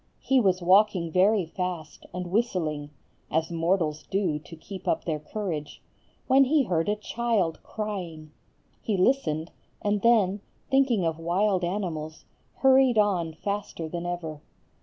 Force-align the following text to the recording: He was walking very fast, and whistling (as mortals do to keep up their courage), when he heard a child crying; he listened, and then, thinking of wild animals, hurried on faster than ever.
He 0.23 0.41
was 0.41 0.63
walking 0.63 1.11
very 1.11 1.45
fast, 1.45 2.07
and 2.11 2.31
whistling 2.31 2.89
(as 3.29 3.51
mortals 3.51 4.01
do 4.09 4.39
to 4.39 4.55
keep 4.55 4.87
up 4.87 5.03
their 5.05 5.19
courage), 5.19 5.79
when 6.25 6.45
he 6.45 6.63
heard 6.63 6.89
a 6.89 6.95
child 6.95 7.61
crying; 7.61 8.31
he 8.81 8.97
listened, 8.97 9.51
and 9.79 10.01
then, 10.01 10.41
thinking 10.71 11.05
of 11.05 11.19
wild 11.19 11.63
animals, 11.63 12.25
hurried 12.61 12.97
on 12.97 13.33
faster 13.35 13.87
than 13.87 14.07
ever. 14.07 14.41